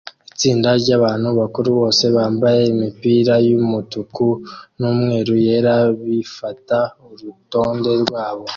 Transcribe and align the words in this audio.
Itsinda 0.33 0.69
ryabantu 0.81 1.27
bakuru 1.39 1.69
bose 1.79 2.03
bambaye 2.15 2.61
imipira 2.73 3.33
yumutuku 3.47 4.25
numweru 4.79 5.33
yera 5.45 5.75
bifata 6.03 6.77
urutonde 7.11 7.91
rwabo 8.03 8.45